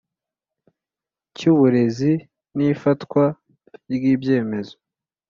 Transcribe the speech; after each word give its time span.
Cy 1.37 1.43
uburezi 1.51 2.11
n 2.55 2.57
ifatwa 2.71 3.23
ry 3.93 4.03
ibyemezo 4.13 4.75